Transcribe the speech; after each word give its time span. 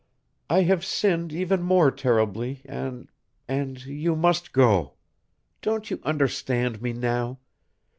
I 0.49 0.63
have 0.63 0.83
sinned 0.83 1.31
even 1.31 1.61
more 1.61 1.91
terribly, 1.91 2.63
and 2.65 3.07
and 3.47 3.85
you 3.85 4.15
must 4.15 4.51
go. 4.51 4.93
Don't 5.61 5.91
you 5.91 5.99
understand 6.03 6.81
me 6.81 6.91
now? 6.91 7.37